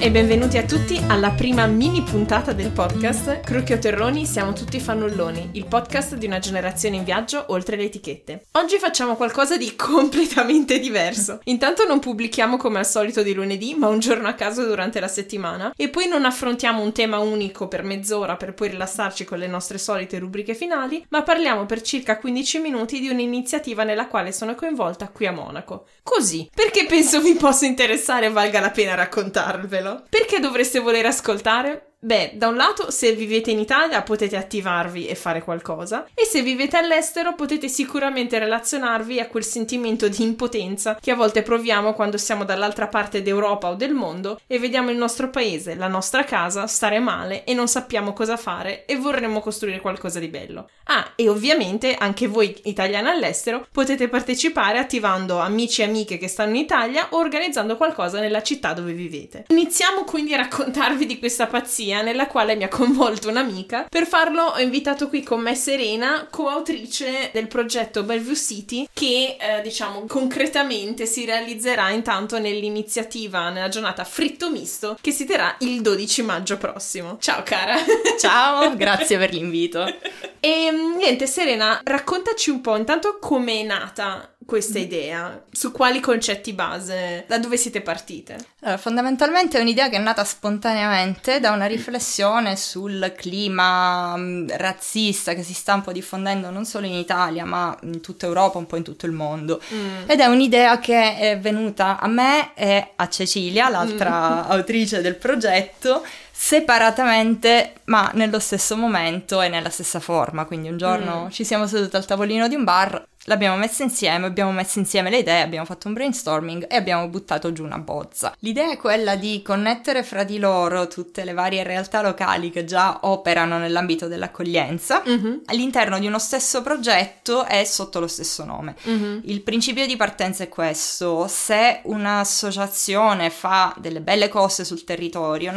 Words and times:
E 0.00 0.10
benvenuti 0.10 0.58
a 0.58 0.64
tutti 0.64 1.00
alla 1.08 1.30
prima 1.30 1.64
mini 1.66 2.02
puntata 2.02 2.52
del 2.52 2.72
podcast 2.72 3.40
Crucchio 3.40 3.78
Terroni 3.78 4.26
siamo 4.26 4.52
tutti 4.52 4.78
fannulloni, 4.78 5.50
il 5.52 5.64
podcast 5.66 6.16
di 6.16 6.26
una 6.26 6.40
generazione 6.40 6.96
in 6.96 7.04
viaggio 7.04 7.44
oltre 7.48 7.76
le 7.76 7.84
etichette. 7.84 8.46
Oggi 8.52 8.76
facciamo 8.76 9.14
qualcosa 9.14 9.56
di 9.56 9.74
completamente 9.76 10.78
diverso. 10.78 11.40
Intanto 11.44 11.86
non 11.86 12.00
pubblichiamo 12.00 12.58
come 12.58 12.80
al 12.80 12.86
solito 12.86 13.22
di 13.22 13.32
lunedì, 13.32 13.74
ma 13.74 13.88
un 13.88 13.98
giorno 13.98 14.28
a 14.28 14.34
caso 14.34 14.64
durante 14.66 15.00
la 15.00 15.08
settimana 15.08 15.72
e 15.74 15.88
poi 15.88 16.06
non 16.06 16.26
affrontiamo 16.26 16.82
un 16.82 16.92
tema 16.92 17.18
unico 17.18 17.66
per 17.66 17.82
mezz'ora 17.82 18.36
per 18.36 18.52
poi 18.52 18.70
rilassarci 18.70 19.24
con 19.24 19.38
le 19.38 19.46
nostre 19.46 19.78
solite 19.78 20.18
rubriche 20.18 20.54
finali, 20.54 21.04
ma 21.10 21.22
parliamo 21.22 21.64
per 21.64 21.80
circa 21.80 22.18
15 22.18 22.58
minuti 22.58 23.00
di 23.00 23.08
un'iniziativa 23.08 23.84
nella 23.84 24.08
quale 24.08 24.32
sono 24.32 24.54
coinvolta 24.54 25.08
qui 25.08 25.26
a 25.26 25.32
Monaco. 25.32 25.86
Così, 26.02 26.50
perché 26.54 26.84
penso 26.84 27.20
vi 27.20 27.34
possa 27.34 27.64
interessare 27.64 28.26
e 28.26 28.30
valga 28.30 28.60
la 28.60 28.70
pena 28.70 28.94
raccontarvelo. 28.94 29.93
Perché 30.08 30.40
dovreste 30.40 30.78
voler 30.80 31.06
ascoltare? 31.06 31.93
Beh, 32.04 32.32
da 32.34 32.48
un 32.48 32.56
lato, 32.56 32.90
se 32.90 33.14
vivete 33.14 33.50
in 33.50 33.58
Italia 33.58 34.02
potete 34.02 34.36
attivarvi 34.36 35.06
e 35.06 35.14
fare 35.14 35.42
qualcosa, 35.42 36.06
e 36.12 36.26
se 36.26 36.42
vivete 36.42 36.76
all'estero 36.76 37.34
potete 37.34 37.66
sicuramente 37.66 38.38
relazionarvi 38.38 39.20
a 39.20 39.26
quel 39.26 39.42
sentimento 39.42 40.06
di 40.08 40.22
impotenza 40.22 40.98
che 41.00 41.12
a 41.12 41.14
volte 41.14 41.40
proviamo 41.40 41.94
quando 41.94 42.18
siamo 42.18 42.44
dall'altra 42.44 42.88
parte 42.88 43.22
d'Europa 43.22 43.70
o 43.70 43.74
del 43.74 43.94
mondo 43.94 44.38
e 44.46 44.58
vediamo 44.58 44.90
il 44.90 44.98
nostro 44.98 45.30
paese, 45.30 45.76
la 45.76 45.88
nostra 45.88 46.24
casa, 46.24 46.66
stare 46.66 46.98
male 46.98 47.44
e 47.44 47.54
non 47.54 47.68
sappiamo 47.68 48.12
cosa 48.12 48.36
fare 48.36 48.84
e 48.84 48.96
vorremmo 48.96 49.40
costruire 49.40 49.80
qualcosa 49.80 50.18
di 50.18 50.28
bello. 50.28 50.68
Ah, 50.88 51.12
e 51.16 51.30
ovviamente 51.30 51.94
anche 51.94 52.26
voi 52.26 52.54
italiani 52.64 53.08
all'estero 53.08 53.66
potete 53.72 54.08
partecipare 54.08 54.78
attivando 54.78 55.38
amici 55.38 55.80
e 55.80 55.84
amiche 55.84 56.18
che 56.18 56.28
stanno 56.28 56.50
in 56.50 56.56
Italia 56.64 57.06
o 57.12 57.16
organizzando 57.16 57.78
qualcosa 57.78 58.20
nella 58.20 58.42
città 58.42 58.74
dove 58.74 58.92
vivete. 58.92 59.46
Iniziamo 59.48 60.04
quindi 60.04 60.34
a 60.34 60.36
raccontarvi 60.36 61.06
di 61.06 61.18
questa 61.18 61.46
pazzia 61.46 61.92
nella 62.02 62.26
quale 62.26 62.56
mi 62.56 62.64
ha 62.64 62.68
coinvolto 62.68 63.28
un'amica. 63.28 63.86
Per 63.88 64.06
farlo 64.06 64.42
ho 64.42 64.58
invitato 64.58 65.08
qui 65.08 65.22
con 65.22 65.40
me 65.40 65.54
Serena, 65.54 66.26
coautrice 66.30 67.30
del 67.32 67.48
progetto 67.48 68.02
Bellevue 68.02 68.36
City, 68.36 68.88
che 68.92 69.36
eh, 69.38 69.60
diciamo 69.62 70.04
concretamente 70.06 71.06
si 71.06 71.24
realizzerà 71.24 71.90
intanto 71.90 72.38
nell'iniziativa 72.38 73.50
nella 73.50 73.68
giornata 73.68 74.04
fritto 74.04 74.50
misto 74.50 74.96
che 75.00 75.10
si 75.10 75.24
terrà 75.24 75.54
il 75.60 75.80
12 75.80 76.22
maggio 76.22 76.56
prossimo. 76.56 77.18
Ciao 77.20 77.42
cara! 77.42 77.76
Ciao, 78.18 78.74
grazie 78.76 79.18
per 79.18 79.32
l'invito. 79.32 79.84
E 80.44 80.70
niente, 80.70 81.26
Serena, 81.26 81.80
raccontaci 81.82 82.50
un 82.50 82.60
po' 82.60 82.76
intanto 82.76 83.16
com'è 83.18 83.62
nata 83.62 84.33
questa 84.44 84.78
idea? 84.78 85.42
Su 85.50 85.72
quali 85.72 86.00
concetti 86.00 86.52
base? 86.52 87.24
Da 87.26 87.38
dove 87.38 87.56
siete 87.56 87.80
partite? 87.80 88.36
Allora, 88.60 88.78
fondamentalmente 88.78 89.58
è 89.58 89.60
un'idea 89.60 89.88
che 89.88 89.96
è 89.96 90.00
nata 90.00 90.24
spontaneamente 90.24 91.40
da 91.40 91.50
una 91.50 91.66
riflessione 91.66 92.56
sul 92.56 93.12
clima 93.16 94.16
mm, 94.16 94.48
razzista 94.50 95.34
che 95.34 95.42
si 95.42 95.54
sta 95.54 95.74
un 95.74 95.82
po' 95.82 95.92
diffondendo 95.92 96.50
non 96.50 96.64
solo 96.64 96.86
in 96.86 96.94
Italia, 96.94 97.44
ma 97.44 97.76
in 97.82 98.00
tutta 98.00 98.26
Europa, 98.26 98.58
un 98.58 98.66
po' 98.66 98.76
in 98.76 98.82
tutto 98.82 99.06
il 99.06 99.12
mondo. 99.12 99.60
Mm. 99.72 100.08
Ed 100.08 100.20
è 100.20 100.26
un'idea 100.26 100.78
che 100.78 101.16
è 101.16 101.38
venuta 101.38 101.98
a 101.98 102.06
me 102.08 102.54
e 102.54 102.92
a 102.96 103.08
Cecilia, 103.08 103.68
l'altra 103.68 104.44
mm. 104.46 104.50
autrice 104.52 105.00
del 105.00 105.16
progetto, 105.16 106.04
separatamente 106.30 107.74
ma 107.84 108.10
nello 108.14 108.38
stesso 108.38 108.76
momento 108.76 109.40
e 109.40 109.48
nella 109.48 109.70
stessa 109.70 110.00
forma. 110.00 110.44
Quindi 110.44 110.68
un 110.68 110.76
giorno 110.76 111.24
mm. 111.24 111.30
ci 111.30 111.44
siamo 111.44 111.66
seduti 111.66 111.96
al 111.96 112.04
tavolino 112.04 112.48
di 112.48 112.54
un 112.54 112.64
bar 112.64 113.06
L'abbiamo 113.26 113.56
messa 113.56 113.82
insieme, 113.82 114.26
abbiamo 114.26 114.52
messo 114.52 114.78
insieme 114.78 115.08
le 115.08 115.18
idee, 115.18 115.42
abbiamo 115.42 115.64
fatto 115.64 115.88
un 115.88 115.94
brainstorming 115.94 116.66
e 116.68 116.76
abbiamo 116.76 117.08
buttato 117.08 117.52
giù 117.52 117.64
una 117.64 117.78
bozza. 117.78 118.34
L'idea 118.40 118.70
è 118.70 118.76
quella 118.76 119.16
di 119.16 119.40
connettere 119.42 120.02
fra 120.02 120.24
di 120.24 120.38
loro 120.38 120.88
tutte 120.88 121.24
le 121.24 121.32
varie 121.32 121.62
realtà 121.62 122.02
locali 122.02 122.50
che 122.50 122.64
già 122.64 122.98
operano 123.02 123.58
nell'ambito 123.58 124.08
dell'accoglienza 124.08 125.02
mm-hmm. 125.08 125.36
all'interno 125.46 125.98
di 125.98 126.06
uno 126.06 126.18
stesso 126.18 126.60
progetto 126.62 127.46
e 127.46 127.64
sotto 127.64 127.98
lo 127.98 128.08
stesso 128.08 128.44
nome. 128.44 128.74
Mm-hmm. 128.86 129.20
Il 129.24 129.40
principio 129.40 129.86
di 129.86 129.96
partenza 129.96 130.44
è 130.44 130.48
questo: 130.48 131.26
se 131.26 131.80
un'associazione 131.84 133.30
fa 133.30 133.74
delle 133.78 134.02
belle 134.02 134.28
cose 134.28 134.64
sul 134.64 134.84
territorio, 134.84 135.50
mm. 135.50 135.54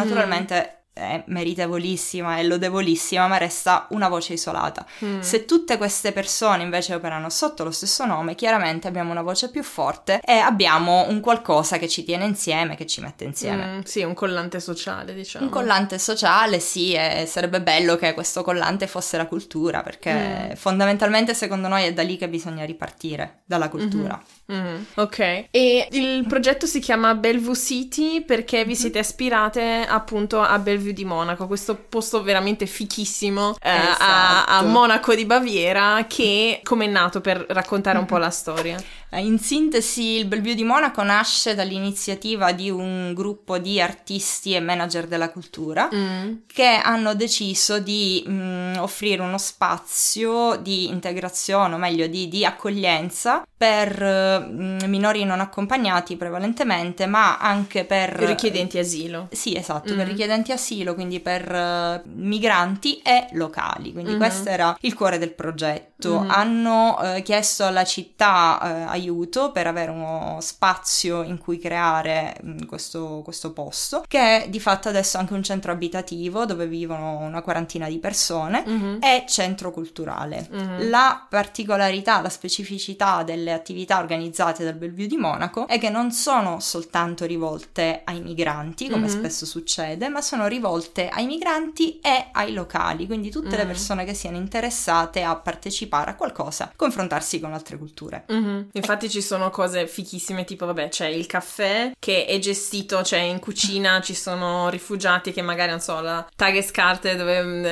È 0.97 1.23
meritevolissima 1.27 2.37
e 2.37 2.43
lodevolissima, 2.43 3.27
ma 3.27 3.37
resta 3.37 3.87
una 3.91 4.09
voce 4.09 4.33
isolata. 4.33 4.85
Mm. 5.03 5.19
Se 5.19 5.45
tutte 5.45 5.77
queste 5.77 6.11
persone 6.11 6.63
invece 6.63 6.95
operano 6.95 7.29
sotto 7.29 7.63
lo 7.63 7.71
stesso 7.71 8.05
nome, 8.05 8.35
chiaramente 8.35 8.87
abbiamo 8.87 9.11
una 9.11 9.21
voce 9.21 9.49
più 9.49 9.63
forte 9.63 10.19
e 10.23 10.37
abbiamo 10.37 11.07
un 11.07 11.19
qualcosa 11.19 11.77
che 11.77 11.87
ci 11.87 12.03
tiene 12.03 12.25
insieme, 12.25 12.75
che 12.75 12.85
ci 12.85 13.01
mette 13.01 13.23
insieme. 13.23 13.77
Mm, 13.77 13.79
sì, 13.81 14.03
un 14.03 14.13
collante 14.13 14.59
sociale, 14.59 15.13
diciamo. 15.13 15.45
Un 15.45 15.51
collante 15.51 15.99
sociale, 15.99 16.59
sì, 16.59 16.93
e 16.93 17.25
sarebbe 17.27 17.61
bello 17.61 17.95
che 17.95 18.13
questo 18.13 18.43
collante 18.43 18.87
fosse 18.87 19.17
la 19.17 19.27
cultura, 19.27 19.81
perché 19.81 20.49
mm. 20.51 20.55
fondamentalmente 20.55 21.33
secondo 21.33 21.67
noi 21.67 21.83
è 21.85 21.93
da 21.93 22.03
lì 22.03 22.17
che 22.17 22.27
bisogna 22.27 22.65
ripartire, 22.65 23.41
dalla 23.45 23.69
cultura. 23.69 24.19
Mm-hmm. 24.51 24.75
Mm, 24.75 24.81
ok, 24.95 25.19
e 25.51 25.87
il 25.91 26.25
progetto 26.25 26.65
si 26.65 26.79
chiama 26.79 27.13
Bellevue 27.15 27.55
City 27.55 28.21
perché 28.21 28.63
vi 28.63 28.75
siete 28.75 28.99
ispirate 28.99 29.85
appunto 29.85 30.39
a 30.39 30.57
Bellevue 30.57 30.86
di 30.91 31.05
Monaco, 31.05 31.47
questo 31.47 31.75
posto 31.75 32.23
veramente 32.23 32.65
fichissimo 32.65 33.55
eh, 33.61 33.75
esatto. 33.75 34.03
a, 34.03 34.45
a, 34.45 34.61
Monaco 34.63 35.15
di 35.15 35.25
Baviera 35.25 36.05
che 36.07 36.61
come 36.63 36.85
è 36.85 36.89
nato 36.89 37.21
per 37.21 37.45
raccontare 37.49 37.97
un 37.97 38.05
po' 38.05 38.17
la 38.17 38.29
storia? 38.29 38.77
Eh, 39.09 39.21
in 39.21 39.39
sintesi, 39.39 40.17
il 40.17 40.25
Bellevue 40.25 40.55
di 40.55 40.63
Monaco 40.63 41.01
nasce 41.01 41.55
dall'iniziativa 41.55 42.51
di 42.51 42.69
un 42.69 43.13
gruppo 43.13 43.57
di 43.57 43.79
artisti 43.79 44.53
e 44.53 44.59
manager 44.59 45.07
della 45.07 45.29
cultura 45.29 45.89
mm. 45.93 46.33
che 46.45 46.79
hanno 46.83 47.15
deciso 47.15 47.79
di 47.79 48.23
mh, 48.25 48.31
mm, 48.31 48.75
offrire 48.77 49.21
uno 49.21 49.37
spazio 49.37 50.57
di 50.57 50.87
integrazione, 50.87 51.75
o 51.75 51.77
meglio 51.77 52.07
di, 52.07 52.27
di 52.27 52.43
accoglienza 52.43 53.45
per 53.55 54.01
mh, 54.01 54.83
mm, 54.83 54.89
minori 54.89 55.23
non 55.23 55.39
accompagnati 55.39 56.17
prevalentemente, 56.17 57.05
ma 57.05 57.37
anche 57.37 57.85
per 57.85 58.09
richiedenti 58.09 58.77
asilo. 58.77 59.29
Sì, 59.31 59.55
esatto, 59.55 59.93
mm. 59.93 59.97
per 59.97 60.07
richiedenti 60.07 60.51
asilo, 60.51 60.93
quindi 60.93 61.21
per 61.21 61.49
uh, 61.49 62.09
migranti 62.13 62.99
e 63.01 63.27
locali. 63.31 63.93
Quindi 63.93 64.11
mm-hmm. 64.11 64.19
questo 64.19 64.49
era 64.49 64.77
il 64.81 64.93
cuore 64.93 65.17
del 65.17 65.31
progetto. 65.31 66.19
Mm-hmm. 66.19 66.29
Hanno 66.29 66.97
uh, 66.99 67.21
chiesto 67.21 67.65
alla 67.65 67.85
città 67.85 68.87
uh, 68.91 68.95
aiuto 68.97 69.51
per 69.51 69.67
avere 69.67 69.91
uno 69.91 70.37
spazio 70.41 71.23
in 71.23 71.37
cui 71.37 71.57
creare 71.57 72.35
questo, 72.67 73.21
questo 73.23 73.53
posto, 73.53 74.03
che 74.07 74.43
è 74.43 74.49
di 74.49 74.59
fatto 74.59 74.89
adesso 74.89 75.17
anche 75.17 75.33
un 75.33 75.43
centro 75.43 75.71
abitativo 75.71 76.45
dove 76.45 76.67
vivono 76.67 77.17
una 77.19 77.41
quarantina 77.41 77.87
di 77.87 77.99
persone 77.99 78.63
mm-hmm. 78.67 79.01
e 79.01 79.25
centro 79.27 79.71
culturale. 79.71 80.47
Mm-hmm. 80.51 80.89
La 80.89 81.25
particolarità, 81.29 82.21
la 82.21 82.29
specificità 82.29 83.23
delle 83.23 83.53
attività 83.53 83.99
organizzate 83.99 84.63
dal 84.63 84.73
Bellevue 84.73 85.07
di 85.07 85.17
Monaco 85.17 85.67
è 85.67 85.79
che 85.79 85.89
non 85.89 86.11
sono 86.11 86.59
soltanto 86.59 87.25
rivolte 87.25 88.01
ai 88.03 88.21
migranti, 88.21 88.89
come 88.89 89.07
mm-hmm. 89.07 89.17
spesso 89.17 89.45
succede, 89.45 90.09
ma 90.09 90.21
sono 90.21 90.47
rivolte 90.47 91.07
ai 91.07 91.25
migranti 91.25 91.99
e 91.99 92.27
ai 92.31 92.53
locali, 92.53 93.05
quindi 93.05 93.29
tutte 93.29 93.55
le 93.55 93.65
mm. 93.65 93.67
persone 93.67 94.05
che 94.05 94.13
siano 94.13 94.37
interessate 94.37 95.23
a 95.23 95.35
partecipare 95.35 96.11
a 96.11 96.15
qualcosa, 96.15 96.71
confrontarsi 96.75 97.39
con 97.39 97.53
altre 97.53 97.77
culture. 97.77 98.25
Mm-hmm. 98.31 98.61
Infatti 98.87 99.09
ci 99.09 99.21
sono 99.21 99.49
cose 99.49 99.85
fichissime, 99.85 100.45
tipo 100.45 100.65
vabbè 100.65 100.87
c'è 100.87 101.07
il 101.07 101.25
caffè 101.25 101.91
che 101.99 102.23
è 102.23 102.39
gestito, 102.39 103.03
cioè 103.03 103.19
in 103.19 103.39
cucina 103.39 103.99
ci 103.99 104.13
sono 104.13 104.69
rifugiati 104.69 105.33
che 105.33 105.41
magari 105.41 105.71
non 105.71 105.81
so, 105.81 105.99
la 105.99 106.25
Tageskarte 106.33 107.17
dove 107.17 107.43
mm, 107.43 107.65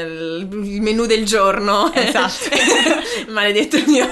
il 0.65 0.81
menù 0.81 1.05
del 1.05 1.23
giorno. 1.23 1.89
Esatto. 1.93 2.49
Maledetto 3.31 3.77
il 3.77 3.85
mio 3.87 4.09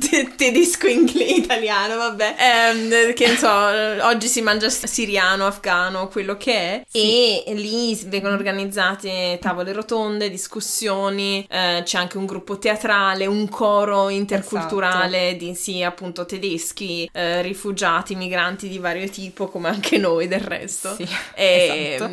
te- 0.00 0.32
tedesco 0.34 0.88
inglese 0.88 1.34
italiano, 1.34 1.98
vabbè. 1.98 2.34
Eh, 2.36 3.12
che 3.12 3.26
non 3.28 3.36
so, 3.36 4.04
oggi 4.04 4.26
si 4.26 4.40
mangia 4.42 4.68
siriano, 4.68 5.46
afgano, 5.46 6.08
quello 6.08 6.36
che 6.36 6.52
è. 6.52 6.82
Sì. 6.88 7.44
E 7.44 7.54
lì 7.54 7.94
vengono 8.06 8.34
organizzate 8.34 9.38
tavole 9.40 9.72
rotonde, 9.72 10.30
discussioni, 10.30 11.46
eh, 11.48 11.82
c'è 11.84 11.96
anche 11.96 12.18
un 12.18 12.26
gruppo 12.26 12.58
teatrale, 12.58 13.26
un 13.26 13.48
coro 13.48 14.08
interculturale 14.08 15.28
esatto. 15.28 15.44
di 15.44 15.54
sì, 15.54 15.80
appunto 15.84 16.23
tedeschi, 16.24 17.08
eh, 17.12 17.42
rifugiati, 17.42 18.14
migranti 18.14 18.68
di 18.68 18.78
vario 18.78 19.08
tipo, 19.08 19.48
come 19.48 19.68
anche 19.68 19.98
noi 19.98 20.28
del 20.28 20.40
resto. 20.40 20.94
Sì, 20.94 21.06
e, 21.34 21.94
esatto. 21.94 22.12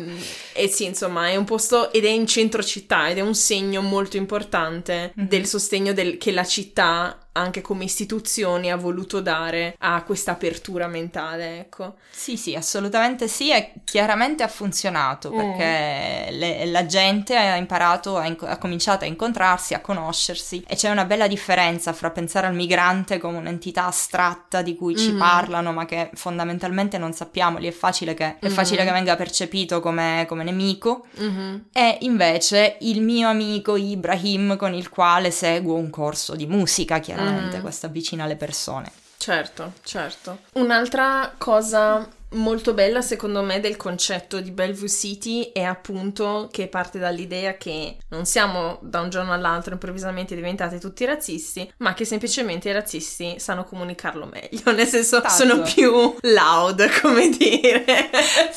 E 0.54 0.68
sì, 0.68 0.84
insomma, 0.84 1.28
è 1.28 1.36
un 1.36 1.44
posto 1.44 1.92
ed 1.92 2.04
è 2.04 2.08
in 2.08 2.26
centro 2.26 2.62
città 2.62 3.08
ed 3.08 3.18
è 3.18 3.20
un 3.20 3.34
segno 3.34 3.80
molto 3.80 4.16
importante 4.16 5.12
mm-hmm. 5.16 5.28
del 5.28 5.46
sostegno 5.46 5.92
del, 5.92 6.18
che 6.18 6.32
la 6.32 6.44
città 6.44 7.22
anche 7.32 7.62
come 7.62 7.84
istituzioni 7.84 8.70
ha 8.70 8.76
voluto 8.76 9.20
dare 9.20 9.74
a 9.78 10.02
questa 10.02 10.32
apertura 10.32 10.86
mentale, 10.86 11.60
ecco. 11.60 11.94
Sì, 12.10 12.36
sì, 12.36 12.54
assolutamente 12.54 13.26
sì, 13.26 13.50
e 13.50 13.72
chiaramente 13.84 14.42
ha 14.42 14.48
funzionato 14.48 15.32
mm. 15.32 15.38
perché 15.38 16.28
le, 16.32 16.66
la 16.66 16.84
gente 16.84 17.34
ha 17.36 17.56
imparato, 17.56 18.18
ha, 18.18 18.36
ha, 18.40 18.58
cominciato 18.58 19.04
a 19.04 19.06
incontrarsi, 19.06 19.72
a 19.72 19.80
conoscersi 19.80 20.62
e 20.66 20.76
c'è 20.76 20.90
una 20.90 21.06
bella 21.06 21.26
differenza 21.26 21.92
fra 21.94 22.10
pensare 22.10 22.46
al 22.46 22.54
migrante 22.54 23.18
come 23.18 23.38
un'entità 23.38 23.86
astratta 23.86 24.60
di 24.60 24.76
cui 24.76 24.96
ci 24.96 25.12
mm. 25.12 25.18
parlano 25.18 25.72
ma 25.72 25.86
che 25.86 26.10
fondamentalmente 26.12 26.98
non 26.98 27.14
sappiamo, 27.14 27.58
lì 27.58 27.66
è 27.66 27.72
facile 27.72 28.12
che, 28.12 28.38
è 28.38 28.48
facile 28.48 28.82
mm. 28.82 28.86
che 28.86 28.92
venga 28.92 29.16
percepito 29.16 29.80
come, 29.80 30.26
come 30.28 30.41
nemico 30.42 31.06
mm-hmm. 31.20 31.56
e 31.72 31.98
invece 32.00 32.76
il 32.80 33.02
mio 33.02 33.28
amico 33.28 33.76
Ibrahim 33.76 34.56
con 34.56 34.74
il 34.74 34.88
quale 34.88 35.30
seguo 35.30 35.76
un 35.76 35.90
corso 35.90 36.34
di 36.34 36.46
musica, 36.46 36.98
chiaramente 36.98 37.58
mm. 37.58 37.60
questo 37.60 37.86
avvicina 37.86 38.26
le 38.26 38.36
persone. 38.36 38.90
Certo, 39.16 39.74
certo. 39.82 40.38
Un'altra 40.54 41.32
cosa 41.38 42.08
molto 42.32 42.74
bella 42.74 43.02
secondo 43.02 43.42
me 43.42 43.60
del 43.60 43.76
concetto 43.76 44.40
di 44.40 44.50
Bellevue 44.50 44.88
City 44.88 45.50
è 45.52 45.62
appunto 45.62 46.48
che 46.50 46.68
parte 46.68 46.98
dall'idea 46.98 47.56
che 47.56 47.96
non 48.08 48.24
siamo 48.24 48.78
da 48.82 49.00
un 49.00 49.10
giorno 49.10 49.32
all'altro 49.32 49.72
improvvisamente 49.72 50.34
diventati 50.34 50.78
tutti 50.78 51.04
razzisti, 51.04 51.70
ma 51.78 51.94
che 51.94 52.04
semplicemente 52.04 52.68
i 52.68 52.72
razzisti 52.72 53.36
sanno 53.38 53.64
comunicarlo 53.64 54.30
meglio, 54.30 54.72
nel 54.72 54.86
senso 54.86 55.20
Tanto. 55.20 55.36
sono 55.36 55.62
più 55.62 56.14
loud, 56.20 56.88
come 57.00 57.28
dire. 57.30 58.10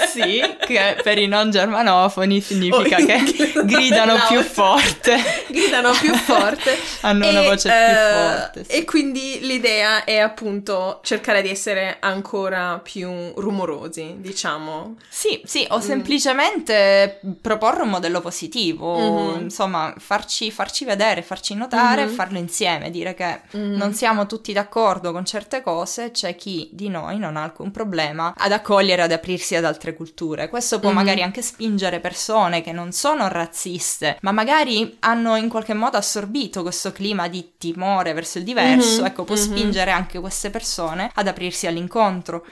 Sì, 0.08 0.42
che 0.66 0.98
per 1.02 1.18
i 1.18 1.28
non 1.28 1.52
germanofoni 1.52 2.42
significa 2.42 2.98
oh, 2.98 3.06
che 3.06 3.24
gridano 3.66 4.14
loud. 4.14 4.28
più 4.28 4.42
forte. 4.42 5.18
Gridano 5.48 5.92
più 5.92 6.14
forte. 6.14 6.78
Hanno 7.02 7.26
e, 7.26 7.30
una 7.30 7.42
voce 7.42 7.68
uh, 7.68 7.72
più 7.72 7.82
eh, 7.82 8.12
forte. 8.14 8.64
Sì. 8.64 8.72
E 8.72 8.86
quindi 8.86 9.40
l'idea 9.42 10.04
è 10.04 10.18
appunto 10.18 11.00
cercare 11.04 11.42
di 11.42 11.50
essere 11.50 11.98
ancora 12.00 12.80
più 12.80 13.34
rumorosi 13.36 13.64
amorosi, 13.66 14.16
diciamo. 14.20 14.96
Sì, 15.10 15.42
sì, 15.44 15.66
o 15.70 15.78
mm. 15.78 15.82
semplicemente 15.82 17.20
proporre 17.42 17.82
un 17.82 17.90
modello 17.90 18.22
positivo, 18.22 18.98
mm-hmm. 18.98 19.42
insomma, 19.42 19.94
farci, 19.98 20.52
farci, 20.52 20.86
vedere, 20.86 21.22
farci 21.22 21.56
notare 21.56 22.06
mm-hmm. 22.06 22.14
farlo 22.14 22.38
insieme, 22.38 22.92
dire 22.92 23.14
che 23.14 23.42
mm-hmm. 23.56 23.76
non 23.76 23.94
siamo 23.94 24.26
tutti 24.28 24.54
d'accordo 24.54 25.12
con 25.12 25.26
certe 25.26 25.62
cose, 25.62 26.12
c'è 26.12 26.36
chi 26.36 26.70
di 26.72 26.90
noi 26.90 27.18
non 27.18 27.36
ha 27.36 27.44
alcun 27.44 27.72
problema 27.72 28.34
ad 28.38 28.52
accogliere, 28.52 29.02
ad 29.02 29.12
aprirsi 29.12 29.56
ad 29.56 29.66
altre 29.66 29.96
culture. 29.96 30.48
Questo 30.50 30.80
può 30.80 30.90
mm-hmm. 30.90 30.98
magari 30.98 31.24
anche 31.24 31.42
spingere 31.42 32.00
persone 32.00 32.62
che 32.62 32.72
non 32.72 32.92
sono 32.92 33.28
razziste, 33.28 34.18
ma 34.22 34.32
magari 34.32 34.98
hanno 35.00 35.36
in 35.36 35.50
qualche 35.50 35.74
modo 35.74 35.98
assorbito 35.98 36.62
questo 36.62 36.92
clima 36.92 37.28
di 37.28 37.54
timore 37.58 38.14
verso 38.14 38.38
il 38.38 38.44
diverso, 38.44 38.98
mm-hmm. 38.98 39.06
ecco, 39.06 39.24
può 39.24 39.36
mm-hmm. 39.36 39.44
spingere 39.44 39.92
anche 39.92 40.20
queste 40.20 40.50
persone 40.50 41.10
ad 41.14 41.28
aprirsi 41.28 41.68
all'incontro. 41.68 42.46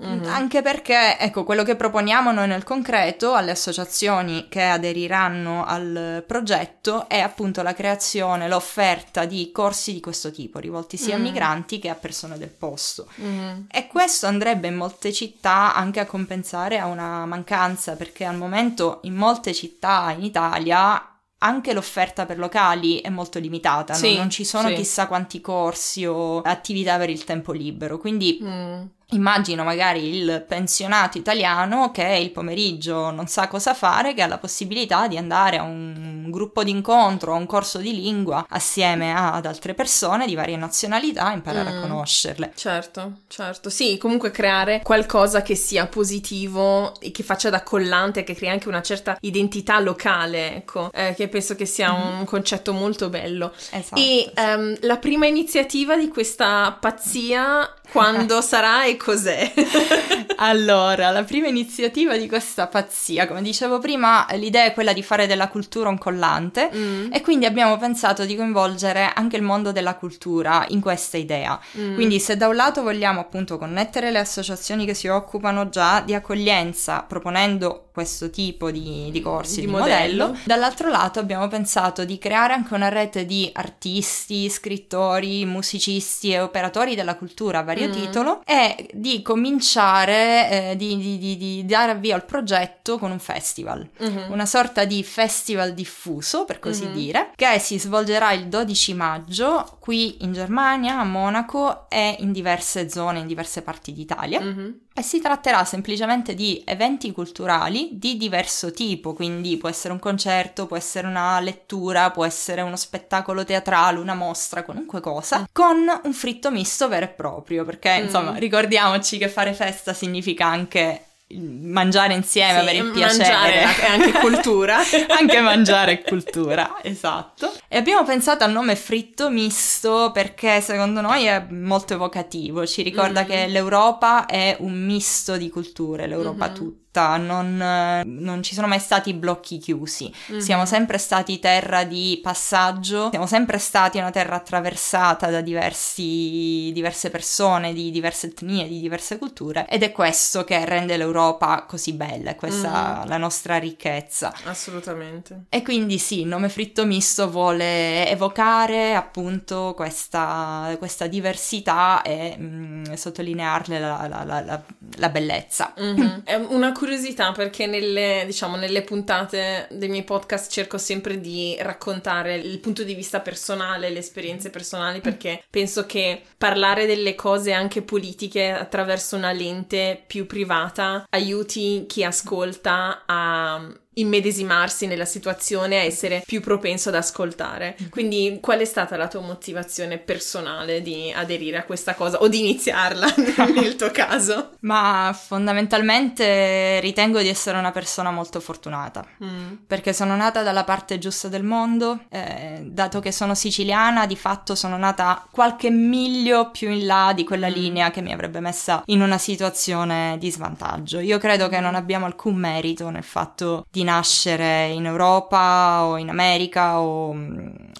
Anche 0.00 0.43
anche 0.44 0.60
perché, 0.60 1.18
ecco, 1.18 1.42
quello 1.42 1.62
che 1.62 1.74
proponiamo 1.74 2.30
noi 2.30 2.46
nel 2.46 2.64
concreto 2.64 3.32
alle 3.32 3.52
associazioni 3.52 4.46
che 4.50 4.62
aderiranno 4.62 5.64
al 5.64 6.22
progetto 6.26 7.08
è 7.08 7.18
appunto 7.18 7.62
la 7.62 7.72
creazione, 7.72 8.46
l'offerta 8.46 9.24
di 9.24 9.50
corsi 9.52 9.94
di 9.94 10.00
questo 10.00 10.30
tipo, 10.30 10.58
rivolti 10.58 10.98
sia 10.98 11.16
mm. 11.16 11.20
a 11.20 11.22
migranti 11.22 11.78
che 11.78 11.88
a 11.88 11.94
persone 11.94 12.36
del 12.36 12.50
posto. 12.50 13.08
Mm. 13.22 13.62
E 13.70 13.86
questo 13.86 14.26
andrebbe 14.26 14.68
in 14.68 14.74
molte 14.74 15.14
città 15.14 15.74
anche 15.74 16.00
a 16.00 16.04
compensare 16.04 16.78
a 16.78 16.84
una 16.86 17.24
mancanza, 17.24 17.96
perché 17.96 18.26
al 18.26 18.36
momento 18.36 19.00
in 19.04 19.14
molte 19.14 19.54
città 19.54 20.14
in 20.14 20.24
Italia 20.24 21.08
anche 21.38 21.72
l'offerta 21.72 22.26
per 22.26 22.38
locali 22.38 23.00
è 23.00 23.08
molto 23.08 23.38
limitata, 23.38 23.94
sì, 23.94 24.08
non, 24.08 24.16
non, 24.16 24.30
ci 24.30 24.44
sono 24.44 24.68
sì. 24.68 24.74
chissà 24.74 25.06
quanti 25.06 25.40
corsi 25.40 26.04
o 26.04 26.40
attività 26.40 26.96
per 26.96 27.10
il 27.10 27.24
tempo 27.24 27.52
libero, 27.52 27.98
quindi 27.98 28.38
mm. 28.42 28.82
Immagino 29.10 29.64
magari 29.64 30.16
il 30.16 30.44
pensionato 30.46 31.18
italiano 31.18 31.90
che 31.90 32.18
il 32.20 32.30
pomeriggio 32.30 33.10
non 33.10 33.26
sa 33.26 33.48
cosa 33.48 33.74
fare, 33.74 34.14
che 34.14 34.22
ha 34.22 34.26
la 34.26 34.38
possibilità 34.38 35.06
di 35.06 35.16
andare 35.16 35.58
a 35.58 35.62
un 35.62 36.30
gruppo 36.30 36.64
d'incontro, 36.64 37.32
a 37.32 37.36
un 37.36 37.46
corso 37.46 37.78
di 37.78 37.94
lingua 37.94 38.46
assieme 38.48 39.14
ad 39.14 39.46
altre 39.46 39.74
persone 39.74 40.26
di 40.26 40.34
varie 40.34 40.56
nazionalità 40.56 41.30
e 41.30 41.34
imparare 41.34 41.70
mm, 41.70 41.76
a 41.76 41.80
conoscerle. 41.80 42.52
Certo, 42.56 43.20
certo. 43.28 43.70
Sì, 43.70 43.98
comunque 43.98 44.30
creare 44.30 44.80
qualcosa 44.82 45.42
che 45.42 45.54
sia 45.54 45.86
positivo 45.86 46.98
e 47.00 47.10
che 47.12 47.22
faccia 47.22 47.50
da 47.50 47.62
collante, 47.62 48.24
che 48.24 48.34
crea 48.34 48.52
anche 48.52 48.68
una 48.68 48.82
certa 48.82 49.16
identità 49.20 49.78
locale, 49.78 50.56
ecco, 50.56 50.90
eh, 50.92 51.14
che 51.14 51.28
penso 51.28 51.54
che 51.54 51.66
sia 51.66 51.92
mm. 51.92 52.18
un 52.18 52.24
concetto 52.24 52.72
molto 52.72 53.08
bello. 53.08 53.52
Esatto. 53.70 54.00
E 54.00 54.32
sì. 54.34 54.40
um, 54.40 54.76
la 54.80 54.96
prima 54.96 55.26
iniziativa 55.26 55.96
di 55.96 56.08
questa 56.08 56.76
pazzia 56.80 57.72
quando 57.90 58.40
sarà 58.40 58.84
e 58.84 58.96
cos'è? 58.96 59.52
allora, 60.36 61.10
la 61.10 61.22
prima 61.22 61.46
iniziativa 61.46 62.16
di 62.16 62.26
questa 62.26 62.66
pazzia, 62.66 63.26
come 63.26 63.42
dicevo 63.42 63.78
prima, 63.78 64.26
l'idea 64.32 64.64
è 64.64 64.72
quella 64.72 64.92
di 64.92 65.02
fare 65.02 65.26
della 65.26 65.48
cultura 65.48 65.88
un 65.88 65.98
collante 65.98 66.70
mm. 66.74 67.12
e 67.12 67.20
quindi 67.20 67.46
abbiamo 67.46 67.76
pensato 67.76 68.24
di 68.24 68.36
coinvolgere 68.36 69.12
anche 69.14 69.36
il 69.36 69.42
mondo 69.42 69.70
della 69.72 69.94
cultura 69.94 70.64
in 70.68 70.80
questa 70.80 71.16
idea. 71.16 71.58
Mm. 71.78 71.94
Quindi 71.94 72.18
se 72.18 72.36
da 72.36 72.48
un 72.48 72.56
lato 72.56 72.82
vogliamo 72.82 73.20
appunto 73.20 73.58
connettere 73.58 74.10
le 74.10 74.18
associazioni 74.18 74.86
che 74.86 74.94
si 74.94 75.08
occupano 75.08 75.68
già 75.68 76.00
di 76.00 76.14
accoglienza 76.14 77.04
proponendo 77.06 77.83
questo 77.94 78.28
tipo 78.28 78.72
di, 78.72 79.08
di 79.12 79.20
corsi 79.20 79.60
di, 79.60 79.66
di 79.66 79.72
modello. 79.72 80.26
modello, 80.26 80.42
dall'altro 80.42 80.90
lato 80.90 81.20
abbiamo 81.20 81.46
pensato 81.46 82.04
di 82.04 82.18
creare 82.18 82.52
anche 82.52 82.74
una 82.74 82.88
rete 82.88 83.24
di 83.24 83.48
artisti, 83.52 84.50
scrittori, 84.50 85.44
musicisti 85.44 86.32
e 86.32 86.40
operatori 86.40 86.96
della 86.96 87.14
cultura 87.14 87.60
a 87.60 87.62
vario 87.62 87.86
mm. 87.86 87.92
titolo 87.92 88.42
e 88.44 88.90
di 88.92 89.22
cominciare, 89.22 90.72
eh, 90.72 90.76
di, 90.76 90.96
di, 90.96 91.36
di, 91.36 91.64
dare 91.64 91.92
avvio 91.92 92.16
al 92.16 92.24
progetto 92.24 92.98
con 92.98 93.12
un 93.12 93.20
festival, 93.20 93.88
mm-hmm. 94.02 94.32
una 94.32 94.46
sorta 94.46 94.84
di 94.84 95.04
festival 95.04 95.72
diffuso 95.72 96.44
per 96.44 96.58
così 96.58 96.86
mm-hmm. 96.86 96.94
dire, 96.94 97.30
che 97.36 97.60
si 97.60 97.78
svolgerà 97.78 98.32
il 98.32 98.48
12 98.48 98.94
maggio 98.94 99.76
qui 99.78 100.24
in 100.24 100.32
Germania, 100.32 100.98
a 100.98 101.04
Monaco 101.04 101.88
e 101.88 102.16
in 102.18 102.32
diverse 102.32 102.90
zone, 102.90 103.20
in 103.20 103.28
diverse 103.28 103.62
parti 103.62 103.92
d'Italia. 103.92 104.40
Mm-hmm 104.40 104.70
e 104.96 105.02
si 105.02 105.20
tratterà 105.20 105.64
semplicemente 105.64 106.34
di 106.34 106.62
eventi 106.64 107.10
culturali 107.10 107.90
di 107.92 108.16
diverso 108.16 108.70
tipo, 108.70 109.12
quindi 109.12 109.56
può 109.56 109.68
essere 109.68 109.92
un 109.92 109.98
concerto, 109.98 110.66
può 110.66 110.76
essere 110.76 111.08
una 111.08 111.40
lettura, 111.40 112.12
può 112.12 112.24
essere 112.24 112.60
uno 112.60 112.76
spettacolo 112.76 113.44
teatrale, 113.44 113.98
una 113.98 114.14
mostra, 114.14 114.62
qualunque 114.62 115.00
cosa, 115.00 115.48
con 115.50 115.84
un 116.02 116.12
fritto 116.12 116.52
misto 116.52 116.86
vero 116.88 117.06
e 117.06 117.08
proprio, 117.08 117.64
perché 117.64 117.98
mm. 117.98 118.04
insomma 118.04 118.34
ricordiamoci 118.36 119.18
che 119.18 119.28
fare 119.28 119.52
festa 119.52 119.92
significa 119.92 120.46
anche 120.46 121.06
mangiare 121.36 122.14
insieme, 122.14 122.52
sì, 122.52 122.58
avere 122.58 122.78
il 122.78 122.90
piacere. 122.90 123.62
È 123.76 123.86
anche 123.86 124.12
cultura. 124.20 124.78
anche 125.08 125.40
mangiare 125.40 125.92
è 125.92 126.02
cultura, 126.02 126.78
esatto. 126.82 127.52
E 127.68 127.76
abbiamo 127.76 128.04
pensato 128.04 128.44
al 128.44 128.52
nome 128.52 128.76
fritto 128.76 129.30
misto 129.30 130.10
perché 130.12 130.60
secondo 130.60 131.00
noi 131.00 131.24
è 131.24 131.46
molto 131.50 131.94
evocativo, 131.94 132.66
ci 132.66 132.82
ricorda 132.82 133.20
mm-hmm. 133.20 133.30
che 133.30 133.46
l'Europa 133.46 134.26
è 134.26 134.56
un 134.60 134.74
misto 134.84 135.36
di 135.36 135.48
culture, 135.48 136.06
l'Europa 136.06 136.46
mm-hmm. 136.46 136.54
tutta 136.54 136.83
non, 137.02 137.56
non, 138.04 138.42
ci 138.42 138.54
sono 138.54 138.66
mai 138.66 138.78
stati 138.78 139.12
blocchi 139.14 139.58
chiusi, 139.58 140.12
mm-hmm. 140.30 140.40
siamo 140.40 140.66
sempre 140.66 140.98
stati 140.98 141.38
terra 141.38 141.84
di 141.84 142.18
passaggio, 142.22 143.10
siamo 143.10 143.26
sempre 143.26 143.58
stati 143.58 143.98
una 143.98 144.10
terra 144.10 144.36
attraversata 144.36 145.30
da 145.30 145.40
diversi, 145.40 146.70
diverse 146.72 147.10
persone, 147.10 147.72
di 147.72 147.90
diverse 147.90 148.28
etnie, 148.28 148.68
di 148.68 148.80
diverse 148.80 149.18
culture 149.18 149.66
ed 149.68 149.82
è 149.82 149.92
questo 149.92 150.44
che 150.44 150.64
rende 150.64 150.96
l'Europa 150.96 151.64
così 151.66 151.92
bella, 151.92 152.34
questa 152.34 152.98
mm-hmm. 152.98 153.08
la 153.08 153.16
nostra 153.16 153.56
ricchezza. 153.58 154.32
Assolutamente. 154.44 155.44
E 155.48 155.62
quindi 155.62 155.98
sì, 155.98 156.20
il 156.20 156.26
nome 156.26 156.48
fritto 156.48 156.86
misto 156.86 157.30
vuole 157.30 158.08
evocare 158.08 158.94
appunto 158.94 159.72
questa, 159.74 160.74
questa 160.78 161.06
diversità 161.06 162.02
e 162.02 162.36
mh, 162.36 162.44
mm, 162.44 162.92
sottolinearle 162.92 163.78
la, 163.78 164.06
la, 164.08 164.40
la, 164.40 164.62
la 164.96 165.08
bellezza. 165.08 165.74
Mm-hmm. 165.80 166.18
È 166.24 166.34
una 166.34 166.72
curiosità 166.72 166.83
perché 167.32 167.66
nelle, 167.66 168.24
diciamo, 168.26 168.56
nelle 168.56 168.82
puntate 168.82 169.68
dei 169.70 169.88
miei 169.88 170.04
podcast 170.04 170.50
cerco 170.50 170.78
sempre 170.78 171.20
di 171.20 171.56
raccontare 171.60 172.36
il 172.36 172.58
punto 172.60 172.82
di 172.82 172.94
vista 172.94 173.20
personale, 173.20 173.90
le 173.90 173.98
esperienze 173.98 174.50
personali, 174.50 175.00
perché 175.00 175.42
penso 175.50 175.86
che 175.86 176.22
parlare 176.36 176.86
delle 176.86 177.14
cose 177.14 177.52
anche 177.52 177.82
politiche 177.82 178.50
attraverso 178.50 179.16
una 179.16 179.32
lente 179.32 180.02
più 180.06 180.26
privata 180.26 181.06
aiuti 181.10 181.84
chi 181.86 182.04
ascolta 182.04 183.04
a 183.06 183.72
immedesimarsi 183.94 184.86
nella 184.86 185.04
situazione, 185.04 185.78
a 185.78 185.82
essere 185.82 186.22
più 186.26 186.40
propenso 186.40 186.88
ad 186.88 186.96
ascoltare. 186.96 187.76
Mm-hmm. 187.80 187.90
Quindi 187.90 188.38
qual 188.40 188.58
è 188.58 188.64
stata 188.64 188.96
la 188.96 189.08
tua 189.08 189.20
motivazione 189.20 189.98
personale 189.98 190.82
di 190.82 191.12
aderire 191.14 191.58
a 191.58 191.64
questa 191.64 191.94
cosa 191.94 192.18
o 192.20 192.28
di 192.28 192.40
iniziarla 192.40 193.06
nel 193.54 193.76
tuo 193.76 193.90
caso? 193.90 194.50
Ma 194.60 195.16
fondamentalmente 195.18 196.80
ritengo 196.80 197.20
di 197.20 197.28
essere 197.28 197.58
una 197.58 197.70
persona 197.70 198.10
molto 198.10 198.40
fortunata. 198.40 199.06
Mm. 199.22 199.54
Perché 199.66 199.92
sono 199.92 200.16
nata 200.16 200.42
dalla 200.42 200.64
parte 200.64 200.98
giusta 200.98 201.28
del 201.28 201.44
mondo, 201.44 202.00
eh, 202.10 202.62
dato 202.64 203.00
che 203.00 203.12
sono 203.12 203.34
siciliana, 203.34 204.06
di 204.06 204.16
fatto 204.16 204.54
sono 204.54 204.76
nata 204.76 205.26
qualche 205.30 205.70
miglio 205.70 206.50
più 206.50 206.70
in 206.70 206.86
là 206.86 207.12
di 207.14 207.24
quella 207.24 207.48
Mm. 207.48 207.52
linea 207.52 207.90
che 207.90 208.00
mi 208.02 208.12
avrebbe 208.12 208.40
messa 208.40 208.82
in 208.86 209.00
una 209.00 209.18
situazione 209.18 210.16
di 210.18 210.30
svantaggio. 210.30 210.98
Io 211.00 211.18
credo 211.18 211.48
che 211.48 211.60
non 211.60 211.74
abbiamo 211.74 212.06
alcun 212.06 212.34
merito 212.36 212.90
nel 212.90 213.02
fatto 213.04 213.66
di 213.70 213.83
nascere 213.84 214.68
in 214.68 214.86
Europa 214.86 215.84
o 215.84 215.96
in 215.96 216.08
America 216.08 216.80
o, 216.80 217.10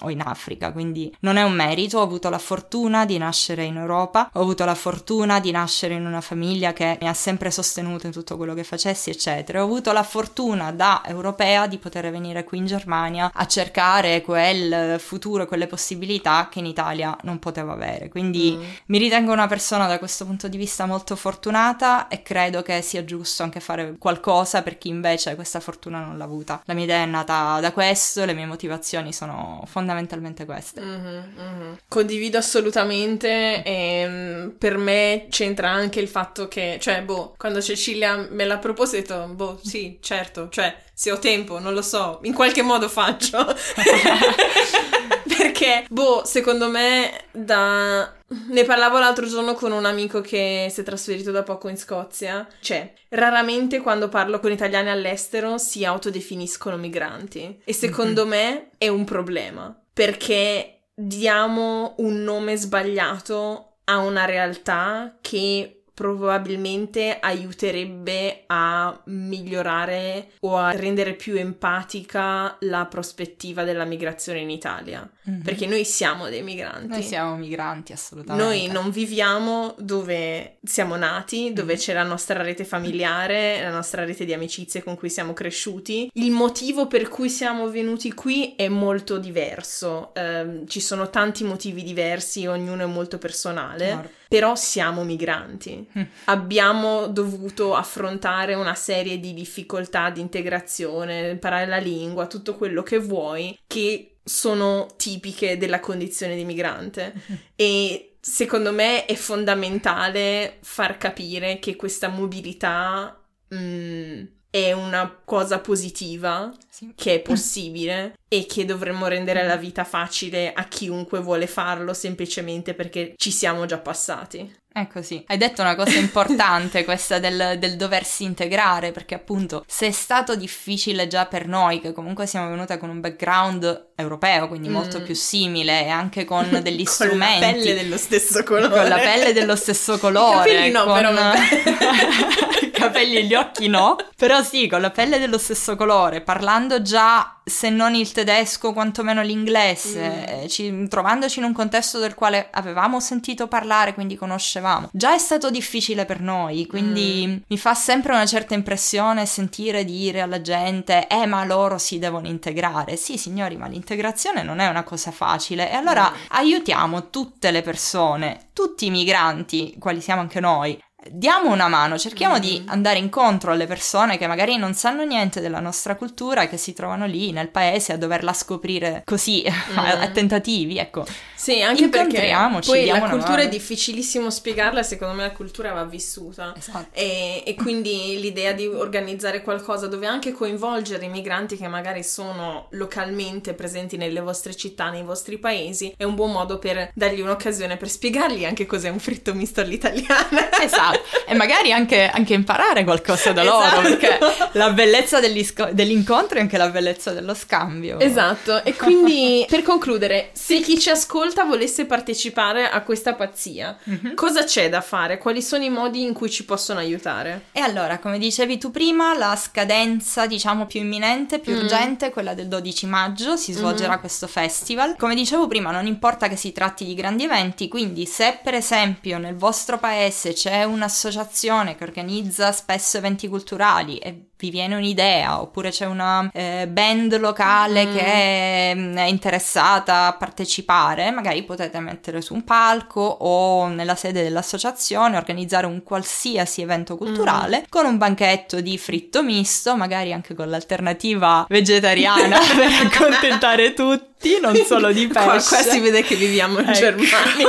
o 0.01 0.09
in 0.09 0.21
Africa, 0.21 0.71
quindi 0.71 1.13
non 1.21 1.35
è 1.37 1.43
un 1.43 1.53
merito, 1.53 1.99
ho 1.99 2.01
avuto 2.03 2.29
la 2.29 2.37
fortuna 2.37 3.05
di 3.05 3.17
nascere 3.17 3.63
in 3.63 3.77
Europa, 3.77 4.29
ho 4.33 4.41
avuto 4.41 4.63
la 4.65 4.75
fortuna 4.75 5.39
di 5.39 5.51
nascere 5.51 5.95
in 5.95 6.05
una 6.05 6.21
famiglia 6.21 6.73
che 6.73 6.97
mi 7.01 7.07
ha 7.07 7.13
sempre 7.13 7.51
sostenuto 7.51 8.05
in 8.05 8.11
tutto 8.13 8.37
quello 8.37 8.53
che 8.53 8.63
facessi, 8.63 9.09
eccetera. 9.09 9.61
Ho 9.61 9.65
avuto 9.65 9.91
la 9.91 10.03
fortuna 10.03 10.71
da 10.71 11.01
europea 11.05 11.67
di 11.67 11.77
poter 11.77 12.09
venire 12.11 12.43
qui 12.43 12.59
in 12.59 12.65
Germania 12.65 13.31
a 13.33 13.45
cercare 13.47 14.21
quel 14.21 14.99
futuro, 14.99 15.45
quelle 15.45 15.67
possibilità 15.67 16.47
che 16.49 16.59
in 16.59 16.65
Italia 16.65 17.15
non 17.23 17.39
potevo 17.39 17.71
avere. 17.71 18.09
Quindi 18.09 18.43
Mm. 18.55 18.63
mi 18.87 18.97
ritengo 18.97 19.31
una 19.31 19.47
persona 19.47 19.87
da 19.87 19.97
questo 19.97 20.25
punto 20.25 20.47
di 20.47 20.57
vista 20.57 20.85
molto 20.85 21.15
fortunata 21.15 22.07
e 22.07 22.21
credo 22.21 22.61
che 22.61 22.81
sia 22.81 23.03
giusto 23.03 23.43
anche 23.43 23.59
fare 23.59 23.95
qualcosa 23.97 24.61
per 24.61 24.77
chi 24.77 24.89
invece 24.89 25.35
questa 25.35 25.59
fortuna 25.59 25.94
non 25.99 26.17
l'ha 26.17 26.23
avuta. 26.23 26.61
La 26.65 26.73
mia 26.73 26.83
idea 26.83 27.01
è 27.01 27.05
nata 27.05 27.59
da 27.59 27.71
questo, 27.71 28.25
le 28.25 28.33
mie 28.33 28.45
motivazioni 28.45 29.13
sono 29.13 29.63
fondamentalmente 29.65 30.45
queste. 30.45 30.81
Mhm, 30.81 31.33
mhm. 31.35 31.77
Condivido 31.87 32.37
assolutamente 32.37 33.63
e 33.63 34.05
mm, 34.07 34.49
per 34.57 34.77
me 34.77 35.27
c'entra 35.29 35.69
anche 35.69 35.99
il 35.99 36.07
fatto 36.07 36.47
che, 36.47 36.77
cioè, 36.79 37.03
boh, 37.03 37.35
quando 37.37 37.61
Cecilia 37.61 38.27
me 38.29 38.45
l'ha 38.45 38.57
proposto 38.57 38.95
ho 38.95 38.99
detto, 38.99 39.27
boh, 39.33 39.59
sì, 39.63 39.97
certo, 40.01 40.49
cioè, 40.49 40.75
se 40.93 41.11
ho 41.11 41.19
tempo, 41.19 41.59
non 41.59 41.73
lo 41.73 41.81
so, 41.81 42.19
in 42.23 42.33
qualche 42.33 42.61
modo 42.61 42.87
faccio. 42.87 43.45
Perché, 45.45 45.85
boh, 45.89 46.23
secondo 46.25 46.69
me 46.69 47.25
da... 47.31 48.11
Ne 48.47 48.63
parlavo 48.63 48.97
l'altro 48.97 49.27
giorno 49.27 49.53
con 49.53 49.71
un 49.71 49.85
amico 49.85 50.19
che 50.19 50.69
si 50.71 50.81
è 50.81 50.83
trasferito 50.83 51.29
da 51.29 51.43
poco 51.43 51.69
in 51.69 51.77
Scozia. 51.77 52.47
Cioè, 52.59 52.91
raramente 53.09 53.79
quando 53.79 54.09
parlo 54.09 54.39
con 54.39 54.51
italiani 54.51 54.89
all'estero 54.89 55.59
si 55.59 55.85
autodefiniscono 55.85 56.77
migranti. 56.77 57.61
E 57.63 57.73
secondo 57.73 58.25
me 58.25 58.71
è 58.79 58.87
un 58.87 59.03
problema. 59.03 59.79
Perché 59.93 60.85
diamo 60.95 61.93
un 61.97 62.23
nome 62.23 62.55
sbagliato 62.55 63.75
a 63.83 63.97
una 63.97 64.25
realtà 64.25 65.15
che 65.21 65.83
probabilmente 65.95 67.17
aiuterebbe 67.19 68.43
a 68.47 69.01
migliorare 69.05 70.31
o 70.41 70.57
a 70.57 70.71
rendere 70.71 71.13
più 71.13 71.35
empatica 71.37 72.57
la 72.59 72.85
prospettiva 72.85 73.63
della 73.63 73.85
migrazione 73.85 74.39
in 74.39 74.49
Italia. 74.49 75.09
Mhm. 75.23 75.41
Perché 75.41 75.65
noi 75.65 75.85
siamo 75.85 76.27
dei 76.27 76.43
migranti. 76.43 76.87
Noi 76.87 77.01
siamo 77.01 77.35
migranti 77.37 77.93
assolutamente. 77.93 78.43
Noi 78.43 78.67
non 78.67 78.89
viviamo 78.91 79.73
dove 79.79 80.57
siamo 80.63 80.97
nati, 80.97 81.53
dove 81.53 81.73
Mhm. 81.73 81.79
c'è 81.79 81.93
la 81.93 82.03
nostra 82.03 82.41
rete 82.41 82.65
familiare, 82.65 83.61
la 83.61 83.71
nostra 83.71 84.03
rete 84.03 84.25
di 84.25 84.33
amicizie 84.33 84.83
con 84.83 84.95
cui 84.97 85.09
siamo 85.09 85.31
cresciuti. 85.33 86.09
Il 86.15 86.31
motivo 86.31 86.87
per 86.87 87.07
cui 87.07 87.29
siamo 87.29 87.69
venuti 87.69 88.13
qui 88.13 88.53
è 88.57 88.67
molto 88.67 89.17
diverso. 89.17 90.13
Ehm, 90.13 90.67
ci 90.67 90.81
sono 90.81 91.09
tanti 91.09 91.45
motivi 91.45 91.83
diversi, 91.83 92.45
ognuno 92.45 92.83
è 92.83 92.87
molto 92.87 93.17
personale. 93.17 93.85
Chiaro. 93.85 94.09
Però 94.27 94.55
siamo 94.55 95.03
migranti. 95.03 95.87
Mm. 95.97 96.01
Abbiamo 96.25 97.07
dovuto 97.07 97.75
affrontare 97.75 98.53
una 98.53 98.75
serie 98.75 99.19
di 99.19 99.33
difficoltà 99.33 100.09
di 100.09 100.21
integrazione, 100.21 101.29
imparare 101.29 101.67
la 101.67 101.77
lingua, 101.77 102.27
tutto 102.27 102.55
quello 102.55 102.83
che 102.83 102.97
vuoi, 102.99 103.57
che 103.67 104.17
sono 104.23 104.87
tipiche 104.97 105.57
della 105.57 105.79
condizione 105.79 106.35
di 106.35 106.45
migrante. 106.45 107.13
E 107.55 108.15
secondo 108.19 108.71
me 108.73 109.05
è 109.05 109.13
fondamentale 109.15 110.57
far 110.61 110.97
capire 110.97 111.59
che 111.59 111.75
questa 111.75 112.07
mobilità 112.07 113.21
mm, 113.53 114.23
è 114.49 114.71
una 114.71 115.21
cosa 115.23 115.59
positiva, 115.59 116.51
Sì. 116.69 116.91
che 116.95 117.15
è 117.15 117.19
possibile 117.19 118.15
e 118.27 118.45
che 118.47 118.65
dovremmo 118.65 119.07
rendere 119.07 119.45
la 119.45 119.55
vita 119.55 119.83
facile 119.83 120.51
a 120.53 120.63
chiunque 120.65 121.19
vuole 121.19 121.47
farlo 121.47 121.93
semplicemente 121.93 122.73
perché 122.73 123.13
ci 123.17 123.31
siamo 123.31 123.65
già 123.65 123.77
passati. 123.77 124.63
È 124.75 124.87
così. 124.91 125.23
Hai 125.27 125.37
detto 125.37 125.61
una 125.61 125.75
cosa 125.75 125.97
importante, 125.97 126.83
questa 126.85 127.17
del, 127.19 127.55
del 127.59 127.77
doversi 127.77 128.23
integrare, 128.25 128.91
perché 128.91 129.15
appunto 129.15 129.63
se 129.67 129.87
è 129.87 129.91
stato 129.91 130.35
difficile 130.35 131.07
già 131.07 131.27
per 131.27 131.47
noi, 131.47 131.79
che 131.79 131.93
comunque 131.93 132.25
siamo 132.25 132.49
venute 132.49 132.77
con 132.77 132.89
un 132.89 132.99
background 132.99 133.91
europeo, 133.95 134.49
quindi 134.49 134.67
molto 134.67 134.99
Mm. 134.99 135.03
più 135.05 135.15
simile, 135.15 135.85
e 135.85 135.89
anche 135.89 136.25
con 136.25 136.59
degli 136.61 136.83
Con 136.83 136.93
strumenti. 136.93 137.39
la 137.45 137.51
pelle 137.53 137.73
dello 137.75 137.97
stesso 137.97 138.43
colore. 138.43 138.69
Con 138.69 138.87
la 138.89 138.97
pelle 138.97 139.31
dello 139.33 139.55
stesso 139.55 139.97
colore. 139.97 140.51
I 140.51 140.53
capelli 140.55 140.71
no, 140.71 140.83
con- 140.83 140.95
però. 140.95 141.11
I 142.65 142.71
capelli 142.71 143.15
e 143.15 143.23
gli 143.23 143.33
occhi 143.33 143.67
no. 143.69 143.95
Però 144.17 144.41
sì, 144.43 144.67
con 144.67 144.81
la 144.81 144.91
pelle 144.91 145.19
dello 145.19 145.37
stesso 145.37 145.77
colore, 145.77 146.19
parlando 146.19 146.81
già, 146.81 147.34
se 147.47 147.69
non 147.69 147.93
il 147.93 148.11
tedesco, 148.11 148.73
quantomeno 148.73 149.21
l'inglese, 149.21 150.09
Mm. 150.09 150.41
eh, 150.43 150.47
ci- 150.49 150.87
trovandoci 150.87 151.37
in 151.39 151.45
un 151.45 151.53
contesto 151.53 151.99
del 151.99 152.15
quale 152.15 152.47
avevamo 152.51 152.99
sentito 152.99 153.47
parlare, 153.47 153.93
quindi 153.93 154.15
conoscevamo. 154.15 154.89
Già 154.91 155.13
è 155.13 155.17
stato 155.19 155.51
difficile 155.51 156.05
per 156.05 156.21
noi, 156.21 156.65
quindi 156.65 157.23
Mm. 157.27 157.35
mi 157.47 157.57
fa 157.57 157.73
sempre 157.75 158.13
una 158.13 158.25
certa 158.25 158.55
impressione 158.55 159.25
sentire 159.27 159.85
dire 159.85 160.21
alla 160.21 160.41
gente, 160.41 161.07
eh 161.07 161.25
ma 161.27 161.45
loro 161.45 161.77
si 161.77 161.99
devono 161.99 162.27
integrare. 162.27 162.95
Sì 162.95 163.17
signori, 163.17 163.57
ma 163.57 163.67
l'integrazione 163.67 164.41
non 164.41 164.59
è 164.59 164.67
una 164.67 164.83
cosa 164.83 165.11
facile. 165.11 165.69
E 165.69 165.75
allora 165.75 166.09
Mm. 166.09 166.15
aiutiamo 166.29 167.09
tutte 167.11 167.51
le 167.51 167.61
persone, 167.61 168.49
tutti 168.53 168.87
i 168.87 168.89
migranti, 168.89 169.75
quali 169.79 170.01
siamo 170.01 170.21
anche 170.21 170.39
noi. 170.39 170.81
Diamo 171.09 171.51
una 171.51 171.67
mano, 171.67 171.97
cerchiamo 171.97 172.37
Mm. 172.37 172.39
di 172.39 172.63
andare 172.67 172.97
incontro 172.97 173.51
alle 173.51 173.67
persone 173.67 174.17
che 174.17 174.27
magari 174.27 174.57
non 174.57 174.73
sanno 174.73 175.03
niente 175.03 175.39
della 175.39 175.59
nostra 175.59 175.95
cultura 175.95 176.41
e 176.41 176.49
che 176.49 176.57
si 176.57 176.73
trovano 176.73 177.05
lì 177.05 177.31
nel 177.31 177.49
paese 177.49 177.93
a 177.93 177.97
doverla 177.97 178.33
scoprire 178.33 179.03
così 179.05 179.43
a, 179.75 179.99
a 179.99 180.07
tentativi, 180.09 180.77
ecco. 180.77 181.05
Sì, 181.35 181.61
anche 181.61 181.89
perché 181.89 182.33
poi 182.65 182.85
la 182.87 183.01
cultura 183.01 183.41
è 183.41 183.47
difficilissimo 183.49 184.29
spiegarla, 184.31 184.81
secondo 184.81 185.13
me 185.13 185.23
la 185.23 185.31
cultura 185.31 185.73
va 185.73 185.83
vissuta. 185.83 186.53
Esatto. 186.57 186.87
E, 186.91 187.43
e 187.45 187.53
quindi 187.55 188.19
l'idea 188.19 188.53
di 188.53 188.65
organizzare 188.65 189.41
qualcosa 189.43 189.87
dove 189.87 190.07
anche 190.07 190.31
coinvolgere 190.31 191.05
i 191.05 191.09
migranti 191.09 191.55
che 191.55 191.67
magari 191.67 192.03
sono 192.03 192.67
localmente 192.71 193.53
presenti 193.53 193.95
nelle 193.97 194.21
vostre 194.21 194.55
città, 194.55 194.89
nei 194.89 195.03
vostri 195.03 195.37
paesi, 195.37 195.93
è 195.95 196.03
un 196.03 196.15
buon 196.15 196.31
modo 196.31 196.57
per 196.57 196.89
dargli 196.95 197.21
un'occasione 197.21 197.77
per 197.77 197.89
spiegargli 197.89 198.43
anche 198.45 198.65
cos'è 198.65 198.89
un 198.89 198.99
fritto 198.99 199.33
misto 199.35 199.61
all'italiana. 199.61 200.51
Esatto, 200.61 200.94
e 201.27 201.33
magari 201.33 201.71
anche, 201.71 202.09
anche 202.09 202.33
imparare 202.33 202.83
qualcosa 202.83 203.31
da 203.31 203.43
loro, 203.43 203.65
Esatto. 203.65 203.81
perché 203.81 204.19
la 204.53 204.71
bellezza 204.71 205.19
dell'incontro 205.19 206.37
è 206.37 206.41
anche 206.41 206.57
la 206.57 206.69
bellezza 206.69 207.11
dello 207.11 207.33
scambio. 207.33 207.99
Esatto, 207.99 208.63
e 208.63 208.75
quindi 208.75 209.45
per 209.49 209.61
concludere, 209.63 210.29
se 210.33 210.59
chi 210.61 210.79
ci 210.79 210.89
ascolta 210.89 211.43
volesse 211.43 211.85
partecipare 211.85 212.69
a 212.69 212.81
questa 212.81 213.13
pazzia, 213.13 213.77
Mhm. 213.83 214.13
cosa 214.15 214.43
c'è 214.43 214.69
da 214.69 214.81
fare? 214.81 215.17
Quali 215.17 215.41
sono 215.41 215.63
i 215.63 215.69
modi 215.69 216.01
in 216.03 216.13
cui 216.13 216.29
ci 216.29 216.45
possono 216.45 216.79
aiutare? 216.79 217.45
E 217.51 217.59
allora, 217.59 217.97
come 217.99 218.17
dicevi 218.19 218.57
tu 218.57 218.71
prima, 218.71 219.17
la 219.17 219.35
scadenza, 219.35 220.25
diciamo, 220.27 220.65
più 220.65 220.79
imminente, 220.81 221.39
più 221.39 221.53
Mm. 221.53 221.57
urgente 221.59 222.09
quella 222.11 222.33
del 222.33 222.47
12 222.47 222.85
maggio, 222.85 223.35
si 223.35 223.51
svolgerà 223.53 223.93
Mhm. 223.93 223.99
questo 223.99 224.27
festival. 224.27 224.95
Come 224.97 225.15
dicevo 225.15 225.47
prima, 225.47 225.71
non 225.71 225.85
importa 225.87 226.27
che 226.27 226.35
si 226.35 226.51
tratti 226.51 226.85
di 226.85 226.93
grandi 226.93 227.23
eventi, 227.23 227.67
quindi 227.67 228.05
se 228.05 228.39
per 228.43 228.53
esempio 228.53 229.17
nel 229.17 229.35
vostro 229.35 229.77
paese 229.77 230.33
c'è 230.33 230.63
un'associazione 230.85 231.75
che 231.75 231.83
organizza 231.83 232.51
spesso 232.51 232.97
eventi 232.97 233.27
culturali 233.27 233.97
e 233.97 234.29
vi 234.37 234.49
viene 234.49 234.75
un'idea, 234.75 235.39
oppure 235.41 235.69
c'è 235.71 235.85
una 235.85 236.29
eh, 236.33 236.67
band 236.67 237.17
locale 237.19 237.85
Mm. 237.85 237.95
che 237.95 238.73
mm, 238.75 238.95
è 238.97 239.05
interessata 239.05 240.07
a 240.07 240.13
partecipare, 240.13 241.11
magari 241.11 241.43
potete 241.43 241.79
mettere 241.79 242.21
su 242.21 242.33
un 242.33 242.43
palco 242.43 243.01
o 243.01 243.67
nella 243.67 243.95
sede 243.95 244.23
dell'associazione 244.23 245.17
organizzare 245.17 245.65
un 245.65 245.83
qualsiasi 245.83 246.61
evento 246.61 246.97
culturale 246.97 247.65
con 247.69 247.85
un 247.85 247.97
banchetto 247.97 248.59
di 248.61 248.77
fritto 248.77 249.23
misto, 249.23 249.75
magari 249.75 250.11
anche 250.13 250.33
con 250.33 250.49
l'alternativa 250.49 251.45
vegetariana 251.47 252.39
per 252.55 252.71
accontentare 252.91 253.73
tutti, 253.73 254.37
non 254.41 254.55
solo 254.65 254.91
di 254.91 255.07
pesce. 255.07 255.23
Qua, 255.23 255.39
qua 255.39 255.57
si 255.61 255.79
vede 255.79 256.03
che 256.03 256.15
viviamo 256.15 256.59
in 256.59 256.69
Ecco. 256.69 256.79
Germania. 256.79 257.47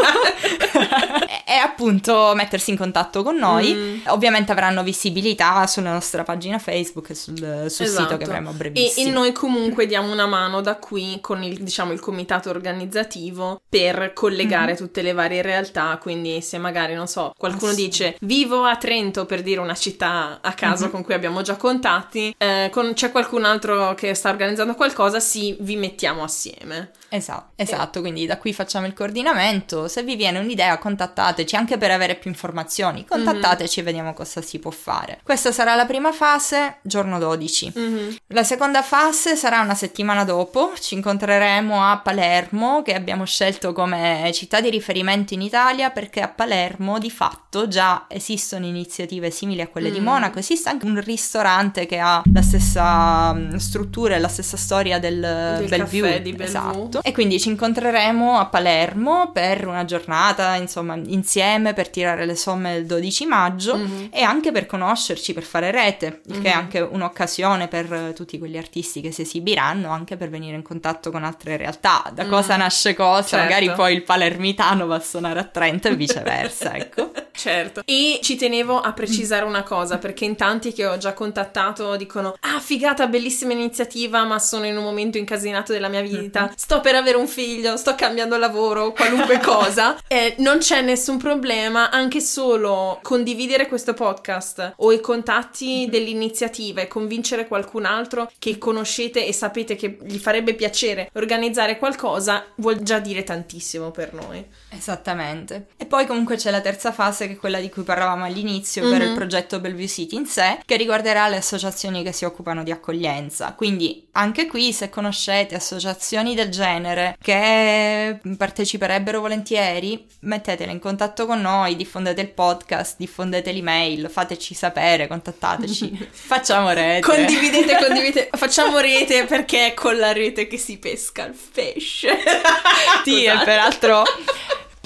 e 1.49 1.55
appunto 1.55 2.33
mettersi 2.35 2.71
in 2.71 2.77
contatto 2.77 3.23
con 3.23 3.37
noi. 3.37 3.73
Mm. 3.75 3.99
Ovviamente 4.07 4.53
avranno 4.53 4.83
visibilità 4.83 5.67
sulla 5.67 5.93
nostra 5.93 6.23
pagina 6.23 6.59
Facebook 6.59 6.75
e 6.79 7.15
sul, 7.15 7.37
sul 7.69 7.87
esatto. 7.87 8.03
sito 8.03 8.17
che 8.17 8.25
avremo 8.25 8.51
a 8.51 8.53
brevissimo. 8.53 9.07
E, 9.07 9.11
e, 9.11 9.13
noi 9.13 9.33
comunque 9.33 9.87
diamo 9.87 10.13
una 10.13 10.27
mano 10.27 10.61
da 10.61 10.77
qui 10.77 11.19
con 11.21 11.43
il, 11.43 11.63
diciamo, 11.63 11.93
il 11.93 12.01
comitato 12.01 12.51
organizzativo 12.51 13.61
per 13.69 14.13
collegare 14.13 14.73
mm. 14.73 14.77
tutte 14.77 15.03
le 15.03 15.13
varie 15.13 15.43
realtà, 15.43 15.99
quindi 16.01 16.41
se 16.41 16.59
magari, 16.59 16.95
non 16.95 17.07
so, 17.07 17.33
qualcuno 17.37 17.73
ah, 17.73 17.75
dice 17.75 18.17
vivo 18.21 18.65
a 18.65 18.77
Trento 18.77 19.27
per 19.27 19.43
dire 19.43 19.61
una 19.61 19.75
città 19.75 20.41
a 20.41 20.53
caso 20.55 20.85
mm-hmm. 20.85 20.93
con 20.93 21.05
cui 21.05 21.15
abbiamo 21.15 21.43
già 21.43 21.57
contatti, 21.57 22.35
eh, 22.37 22.69
con, 22.73 22.93
c'è 22.95 23.11
qualcun 23.11 23.45
altro 23.45 23.95
che 23.95 24.15
sta 24.15 24.31
organizzando 24.31 24.75
qualcosa, 24.75 25.21
sì, 25.21 25.57
vi 25.61 25.77
mettiamo 25.77 26.23
assieme. 26.23 26.91
Esatto, 27.17 27.53
esatto, 27.57 28.01
quindi 28.01 28.27
da 28.27 28.37
qui 28.37 28.53
facciamo 28.53 28.87
il 28.87 28.93
coordinamento. 28.93 29.89
Se 29.89 30.03
vi 30.03 30.17
viene 30.17 30.39
un'idea, 30.39 30.77
contattateci 30.79 31.57
anche 31.57 31.79
per 31.79 31.91
avere 31.91 32.15
più 32.17 32.31
informazioni. 32.31 33.05
Contattateci 33.07 33.81
mm-hmm. 33.81 33.89
e 33.89 33.91
vediamo 33.91 34.15
cosa 34.15 34.43
si 34.43 34.59
può 34.59 34.71
fare. 34.71 35.21
Questa 35.23 35.53
sarà 35.53 35.75
la 35.75 35.87
prima 35.87 36.13
fase, 36.13 36.79
giorno 36.83 37.19
12. 37.19 37.73
Mm-hmm. 37.79 38.15
La 38.29 38.45
seconda 38.45 38.83
fase 38.83 39.35
sarà 39.37 39.61
una 39.61 39.75
settimana 39.75 40.25
dopo. 40.25 40.73
Ci 40.79 40.95
incontreremo 40.95 41.83
a 41.83 41.99
Palermo, 41.99 42.83
che 42.83 42.95
abbiamo 42.95 43.25
scelto 43.25 43.73
come 43.73 44.31
città 44.35 44.61
di 44.61 44.69
riferimento 44.71 45.35
in 45.35 45.41
Italia 45.41 45.91
perché 45.91 46.21
a 46.21 46.29
Palermo 46.29 46.99
di 46.99 47.11
fatto 47.11 47.69
già 47.69 48.05
esistono 48.09 48.67
iniziative 48.67 49.31
simili 49.31 49.63
a 49.63 49.69
quelle 49.69 49.89
mm-hmm. 49.89 49.99
di 49.99 50.05
Monaco. 50.05 50.39
Esiste 50.39 50.69
anche 50.69 50.85
un 50.85 51.01
ristorante 51.03 51.87
che 51.87 51.99
ha 51.99 52.23
la 52.33 52.43
stessa 52.43 53.33
mm, 53.33 53.55
struttura 53.57 54.17
e 54.17 54.19
la 54.19 54.29
stessa 54.29 54.57
storia 54.57 54.99
del, 54.99 55.21
del 55.21 55.69
Bellevue. 55.69 56.21
Di 56.21 56.33
Bellevue. 56.33 56.45
Esatto. 56.45 57.01
E 57.07 57.13
quindi 57.13 57.39
ci 57.39 57.51
incontreremo 57.51 58.37
a 58.37 58.47
Palermo 58.47 59.31
per 59.33 59.65
una 59.69 59.85
giornata, 59.85 60.57
insomma, 60.57 60.97
insieme 61.07 61.73
per 61.73 61.89
tirare 61.89 62.27
le 62.27 62.35
somme 62.35 62.73
del 62.73 62.87
12 62.87 63.27
maggio 63.27 63.77
mm-hmm. 63.77 64.07
e 64.11 64.23
anche 64.23 64.51
per 64.51 64.67
conoscerci, 64.67 65.33
per 65.33 65.45
fare 65.45 65.71
rete, 65.71 66.23
mm-hmm. 66.29 66.43
che 66.43 66.51
è 66.51 66.53
mhm. 66.53 66.61
anche 66.61 66.81
un'occasione 66.81 67.69
per 67.69 68.13
tutti 68.13 68.39
quegli 68.39 68.57
artisti 68.57 69.01
che 69.01 69.13
si 69.13 69.23
esibiranno, 69.23 69.91
anche 69.91 70.17
per 70.17 70.31
venire 70.31 70.57
in 70.57 70.63
contatto 70.63 71.13
con 71.13 71.23
altre 71.23 71.57
realtà. 71.57 72.11
Da 72.13 72.25
mm-hmm. 72.25 72.33
cosa 72.33 72.57
nasce 72.57 72.97
cosa, 72.97 73.23
certo. 73.23 73.45
magari 73.45 73.71
poi 73.71 73.95
il 73.95 74.03
palermitano 74.03 74.87
va 74.87 74.97
a 74.97 75.01
suonare 75.01 75.39
a 75.39 75.45
Trento 75.45 75.87
e 75.87 75.95
viceversa, 75.95 76.75
ecco. 76.75 77.13
Certo. 77.37 77.83
E 77.85 78.19
ci 78.23 78.35
tenevo 78.37 78.81
a 78.81 78.93
precisare 78.93 79.45
una 79.45 79.63
cosa, 79.63 79.99
perché 79.99 80.25
in 80.25 80.37
tanti 80.37 80.73
che 80.73 80.87
ho 80.87 80.97
già 80.97 81.13
contattato 81.13 81.95
dicono 81.97 82.35
"Ah, 82.41 82.59
figata, 82.59 83.07
bellissima 83.07 83.53
iniziativa, 83.53 84.25
ma 84.25 84.39
sono 84.39 84.65
in 84.65 84.77
un 84.77 84.83
momento 84.83 85.19
incasinato 85.19 85.73
della 85.73 85.89
mia 85.89 86.01
vita. 86.01 86.45
Mm-hmm. 86.45 86.53
Sto 86.57 86.81
per 86.87 86.95
avere 86.95 87.17
un 87.17 87.27
figlio, 87.27 87.77
sto 87.77 87.97
cambiando 87.97 88.37
lavoro, 88.37 88.93
qualunque 88.93 89.41
cosa, 89.43 89.99
eh, 90.07 90.37
non 90.39 90.59
c'è 90.59 90.83
nessun 90.83 91.17
problema, 91.17 91.91
anche 91.91 92.21
solo 92.21 93.01
condividere 93.03 93.67
questo 93.67 93.93
podcast 93.93 94.75
o 94.77 94.93
i 94.93 95.01
contatti 95.01 95.81
mm-hmm. 95.81 95.91
dell'iniziativa 95.91 96.83
e 96.83 96.87
convincere 96.87 97.49
qualcun 97.49 97.87
altro 97.87 98.31
che 98.39 98.57
conoscete 98.59 99.27
e 99.27 99.33
sapete 99.33 99.75
che 99.75 99.99
gli 100.01 100.19
farebbe 100.19 100.55
piacere 100.55 101.11
organizzare 101.15 101.77
qualcosa, 101.77 102.45
vuol 102.59 102.81
già 102.81 103.01
dire 103.01 103.25
tantissimo 103.25 103.91
per 103.91 104.13
noi. 104.13 104.47
Esattamente. 104.77 105.69
E 105.77 105.87
poi 105.87 106.07
comunque 106.07 106.37
c'è 106.37 106.51
la 106.51 106.61
terza 106.61 106.93
fase 106.93 107.27
che 107.27 107.35
è 107.35 107.37
quella 107.37 107.61
di 107.61 107.69
cui 107.69 107.83
parlavamo 107.83 108.25
all'inizio, 108.25 108.85
ovvero 108.85 109.05
mm-hmm. 109.05 109.09
il 109.09 109.15
progetto 109.15 109.61
Bellevue 109.61 109.89
City 109.89 110.17
in 110.17 110.27
sé, 110.27 110.61
che 110.65 110.77
riguarderà 110.77 111.29
le 111.29 111.37
associazioni 111.37 112.03
che 112.03 112.13
si 112.13 112.25
occupano 112.25 112.63
di 112.63 112.71
accoglienza. 112.71 113.55
Quindi 113.55 114.07
anche 114.13 114.47
qui 114.47 114.73
se 114.73 114.89
conoscete 114.89 115.55
associazioni 115.55 116.35
del 116.35 116.51
genere, 116.51 117.17
che 117.21 118.19
parteciperebbero 118.37 119.21
volentieri, 119.21 120.07
mettetele 120.21 120.73
in 120.73 120.79
contatto 120.79 121.27
con 121.27 121.41
noi, 121.41 121.77
diffondete 121.77 122.21
il 122.21 122.31
podcast, 122.31 122.97
diffondete 122.99 123.53
l'email, 123.53 124.09
fateci 124.11 124.55
sapere, 124.55 125.07
contattateci, 125.07 126.09
facciamo 126.11 126.71
rete. 126.71 127.01
Condividete, 127.01 127.77
condividete, 127.85 128.29
facciamo 128.37 128.79
rete 128.79 129.25
perché 129.25 129.69
è 129.69 129.75
con 129.75 129.97
la 129.97 130.13
rete 130.13 130.47
che 130.47 130.59
si 130.59 130.79
pesca 130.79 131.27
il 131.27 131.37
pesce. 131.53 132.17
sì, 133.05 133.25
e 133.25 133.39
peraltro 133.45 134.05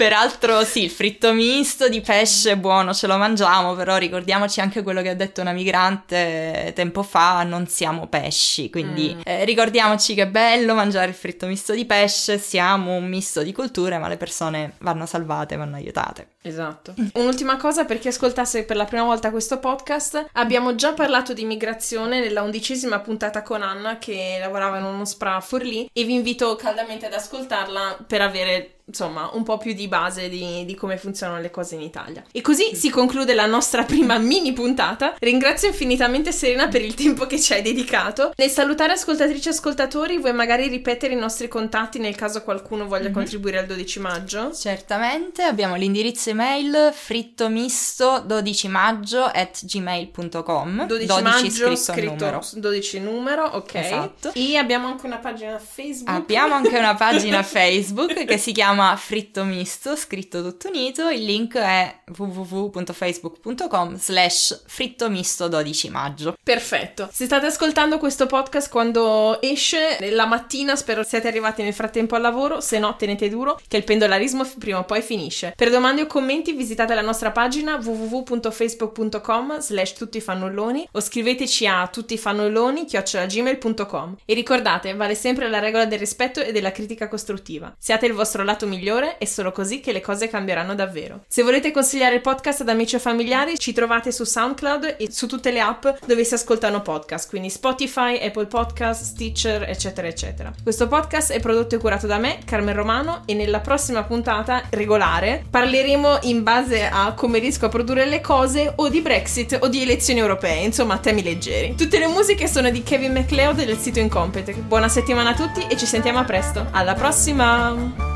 Peraltro 0.01 0.63
sì, 0.63 0.85
il 0.85 0.89
fritto 0.89 1.31
misto 1.31 1.87
di 1.87 2.01
pesce 2.01 2.53
è 2.53 2.57
buono, 2.57 2.91
ce 2.91 3.05
lo 3.05 3.17
mangiamo, 3.17 3.75
però 3.75 3.97
ricordiamoci 3.97 4.59
anche 4.59 4.81
quello 4.81 5.03
che 5.03 5.09
ha 5.09 5.13
detto 5.13 5.41
una 5.41 5.51
migrante 5.51 6.71
tempo 6.73 7.03
fa, 7.03 7.43
non 7.43 7.67
siamo 7.67 8.07
pesci, 8.07 8.71
quindi 8.71 9.13
mm. 9.13 9.19
eh, 9.23 9.45
ricordiamoci 9.45 10.15
che 10.15 10.23
è 10.23 10.27
bello 10.27 10.73
mangiare 10.73 11.09
il 11.09 11.13
fritto 11.13 11.45
misto 11.45 11.73
di 11.73 11.85
pesce, 11.85 12.39
siamo 12.39 12.95
un 12.95 13.07
misto 13.07 13.43
di 13.43 13.53
culture, 13.53 13.99
ma 13.99 14.07
le 14.07 14.17
persone 14.17 14.73
vanno 14.79 15.05
salvate, 15.05 15.55
vanno 15.55 15.75
aiutate. 15.75 16.29
Esatto. 16.41 16.95
Un'ultima 17.13 17.57
cosa 17.57 17.85
per 17.85 17.99
chi 17.99 18.07
ascoltasse 18.07 18.63
per 18.63 18.77
la 18.77 18.85
prima 18.85 19.03
volta 19.03 19.29
questo 19.29 19.59
podcast, 19.59 20.29
abbiamo 20.33 20.73
già 20.73 20.93
parlato 20.93 21.33
di 21.33 21.45
migrazione 21.45 22.19
nella 22.19 22.41
undicesima 22.41 23.01
puntata 23.01 23.43
con 23.43 23.61
Anna 23.61 23.99
che 23.99 24.37
lavorava 24.39 24.79
in 24.79 24.85
uno 24.85 25.05
SPRA 25.05 25.35
a 25.35 25.41
Forlì 25.41 25.87
e 25.93 26.03
vi 26.05 26.15
invito 26.15 26.55
caldamente 26.55 27.05
ad 27.05 27.13
ascoltarla 27.13 28.05
per 28.07 28.21
avere 28.21 28.77
insomma 28.91 29.29
un 29.33 29.43
po' 29.43 29.57
più 29.57 29.73
di 29.73 29.87
base 29.87 30.27
di, 30.27 30.65
di, 30.65 30.75
come 30.75 30.97
funzionano 30.97 31.41
le 31.41 31.49
cose 31.49 31.75
in 31.75 31.81
Italia. 31.81 32.23
E 32.31 32.41
così 32.41 32.75
si 32.75 32.89
conclude 32.89 33.33
la 33.33 33.45
nostra 33.45 33.83
prima 33.83 34.17
mini 34.19 34.51
puntata. 34.51 35.15
Ringrazio 35.19 35.69
infinitamente 35.69 36.31
Serena 36.31 36.67
per 36.67 36.83
il 36.83 36.93
tempo 36.93 37.25
che 37.25 37.39
ci 37.39 37.53
hai 37.53 37.61
dedicato. 37.61 38.33
Nel 38.35 38.49
salutare 38.49 38.93
ascoltatrici 38.93 39.47
e 39.47 39.51
ascoltatori, 39.51 40.17
vuoi 40.19 40.33
magari 40.33 40.67
ripetere 40.67 41.13
i 41.13 41.17
nostri 41.17 41.47
contatti 41.47 41.99
nel 41.99 42.15
caso 42.15 42.43
qualcuno 42.43 42.85
voglia 42.85 43.05
mm-hmm. 43.05 43.13
contribuire 43.13 43.59
al 43.59 43.65
12 43.65 43.99
maggio? 43.99 44.53
Certamente, 44.53 45.43
abbiamo 45.43 45.75
l'indirizzo 45.75 46.29
email 46.29 46.91
frittomisto 46.93 48.21
12 48.25 48.67
maggio 48.67 49.23
at 49.23 49.65
gmail.com 49.65 50.85
12, 50.85 51.05
12 51.05 51.23
maggio 51.23 51.75
scritto, 51.75 52.11
numero 52.11 52.43
12 52.51 52.99
numero, 52.99 53.45
ok. 53.45 53.75
Esatto. 53.75 54.31
E 54.33 54.57
abbiamo 54.57 54.87
anche 54.87 55.05
una 55.05 55.19
pagina 55.19 55.57
Facebook. 55.57 56.09
Abbiamo 56.09 56.55
anche 56.55 56.77
una 56.77 56.95
pagina 56.95 57.41
Facebook 57.43 58.25
che 58.25 58.37
si 58.37 58.51
chiama 58.51 58.80
chiama 58.81 58.95
Fritto 58.95 59.43
Misto, 59.43 59.95
scritto 59.95 60.41
tutto 60.41 60.67
unito, 60.67 61.07
il 61.09 61.23
link 61.23 61.55
è 61.55 62.01
www.facebook.com 62.17 63.95
slash 63.97 64.63
fritto 64.65 65.09
misto 65.09 65.47
12 65.47 65.89
maggio. 65.89 66.35
Perfetto. 66.43 67.07
Se 67.11 67.25
state 67.25 67.45
ascoltando 67.45 67.99
questo 67.99 68.25
podcast 68.25 68.69
quando 68.69 69.39
esce, 69.41 69.97
la 70.11 70.25
mattina 70.25 70.75
spero 70.75 71.03
siate 71.03 71.27
arrivati 71.27 71.61
nel 71.61 71.73
frattempo 71.73 72.15
al 72.15 72.21
lavoro, 72.21 72.59
se 72.59 72.79
no 72.79 72.95
tenete 72.95 73.29
duro 73.29 73.59
che 73.67 73.77
il 73.77 73.83
pendolarismo 73.83 74.49
prima 74.57 74.79
o 74.79 74.83
poi 74.83 75.01
finisce. 75.01 75.53
Per 75.55 75.69
domande 75.69 76.01
o 76.01 76.07
commenti 76.07 76.53
visitate 76.53 76.95
la 76.95 77.01
nostra 77.01 77.31
pagina 77.31 77.75
www.facebook.com 77.75 79.59
slash 79.59 79.93
tuttifannulloni 79.93 80.87
o 80.91 80.99
scriveteci 80.99 81.67
a 81.67 81.87
tuttifannulloni 81.87 82.85
chiocciolagmail.com 82.85 84.15
e 84.25 84.33
ricordate, 84.33 84.95
vale 84.95 85.13
sempre 85.13 85.49
la 85.49 85.59
regola 85.59 85.85
del 85.85 85.99
rispetto 85.99 86.41
e 86.41 86.51
della 86.51 86.71
critica 86.71 87.07
costruttiva. 87.07 87.75
Siate 87.77 88.07
il 88.07 88.13
vostro 88.13 88.43
lato 88.43 88.69
migliore, 88.71 89.17
è 89.17 89.25
solo 89.25 89.51
così 89.51 89.81
che 89.81 89.91
le 89.91 89.99
cose 89.99 90.29
cambieranno 90.29 90.73
davvero. 90.73 91.23
Se 91.27 91.43
volete 91.43 91.71
consigliare 91.71 92.15
il 92.15 92.21
podcast 92.21 92.61
ad 92.61 92.69
amici 92.69 92.95
o 92.95 92.99
familiari, 92.99 93.59
ci 93.59 93.73
trovate 93.73 94.11
su 94.11 94.23
SoundCloud 94.23 94.95
e 94.97 95.11
su 95.11 95.27
tutte 95.27 95.51
le 95.51 95.59
app 95.59 95.85
dove 96.05 96.23
si 96.23 96.33
ascoltano 96.33 96.81
podcast, 96.81 97.29
quindi 97.29 97.49
Spotify, 97.49 98.17
Apple 98.19 98.45
Podcast, 98.45 99.03
Stitcher, 99.03 99.63
eccetera, 99.63 100.07
eccetera. 100.07 100.53
Questo 100.63 100.87
podcast 100.87 101.33
è 101.33 101.39
prodotto 101.39 101.75
e 101.75 101.79
curato 101.79 102.07
da 102.07 102.17
me, 102.17 102.39
Carmen 102.45 102.75
Romano, 102.75 103.23
e 103.25 103.33
nella 103.33 103.59
prossima 103.59 104.03
puntata 104.03 104.63
regolare 104.69 105.43
parleremo 105.49 106.19
in 106.23 106.43
base 106.43 106.87
a 106.87 107.13
come 107.13 107.39
riesco 107.39 107.65
a 107.65 107.69
produrre 107.69 108.05
le 108.05 108.21
cose 108.21 108.71
o 108.75 108.87
di 108.89 109.01
Brexit 109.01 109.57
o 109.61 109.67
di 109.67 109.81
elezioni 109.81 110.19
europee, 110.19 110.63
insomma 110.63 110.97
temi 110.97 111.23
leggeri. 111.23 111.75
Tutte 111.75 111.99
le 111.99 112.07
musiche 112.07 112.47
sono 112.47 112.69
di 112.69 112.83
Kevin 112.83 113.11
MacLeod 113.11 113.63
del 113.63 113.77
sito 113.77 113.99
Incompetech. 113.99 114.57
Buona 114.59 114.87
settimana 114.87 115.31
a 115.31 115.33
tutti 115.33 115.65
e 115.67 115.77
ci 115.77 115.85
sentiamo 115.85 116.19
a 116.19 116.23
presto. 116.23 116.67
Alla 116.71 116.93
prossima! 116.93 118.10